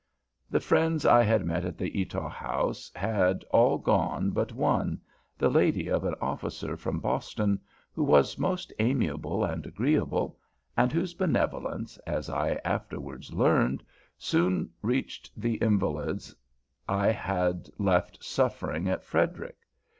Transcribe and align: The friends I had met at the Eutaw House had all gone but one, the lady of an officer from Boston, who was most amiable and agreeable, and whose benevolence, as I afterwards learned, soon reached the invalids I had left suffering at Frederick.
The 0.49 0.59
friends 0.59 1.05
I 1.05 1.21
had 1.21 1.45
met 1.45 1.63
at 1.63 1.77
the 1.77 1.91
Eutaw 1.95 2.27
House 2.27 2.91
had 2.95 3.43
all 3.51 3.77
gone 3.77 4.31
but 4.31 4.51
one, 4.51 4.99
the 5.37 5.47
lady 5.47 5.89
of 5.89 6.03
an 6.05 6.15
officer 6.19 6.75
from 6.75 6.99
Boston, 6.99 7.59
who 7.93 8.03
was 8.03 8.39
most 8.39 8.73
amiable 8.79 9.43
and 9.45 9.63
agreeable, 9.67 10.39
and 10.75 10.91
whose 10.91 11.13
benevolence, 11.13 11.97
as 12.07 12.31
I 12.31 12.55
afterwards 12.65 13.31
learned, 13.31 13.83
soon 14.17 14.71
reached 14.81 15.39
the 15.39 15.57
invalids 15.57 16.35
I 16.89 17.11
had 17.11 17.69
left 17.77 18.23
suffering 18.23 18.89
at 18.89 19.03
Frederick. 19.03 19.59